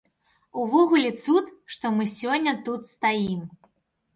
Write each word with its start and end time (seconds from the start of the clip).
Увогуле 0.61 1.11
цуд, 1.25 1.45
што 1.75 1.85
мы 1.99 2.09
сёння 2.17 2.57
тут 2.71 2.81
стаім. 2.97 3.45